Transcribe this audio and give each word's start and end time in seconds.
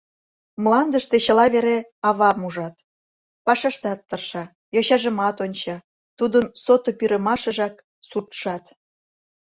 Мландыште 0.63 1.15
чыла 1.25 1.45
вере 1.53 1.77
авам 2.09 2.39
ужат: 2.47 2.75
Пашаштат 3.45 3.99
тырша, 4.09 4.43
йочажымат 4.75 5.37
онча, 5.45 5.77
Тудын 6.17 6.45
сото 6.63 6.89
пӱрымашыжак— 6.99 7.75
суртшат. 8.07 8.63